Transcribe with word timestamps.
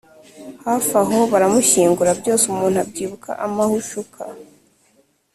hafi 0.65 0.91
aho 1.01 1.17
baramushyingura, 1.31 2.11
byose 2.21 2.43
umuntu 2.53 2.77
abyibuka 2.83 3.29
amahushuka 3.45 4.21